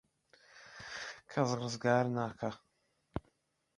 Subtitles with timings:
[1.31, 2.55] کەس ڕزگارت ناکات.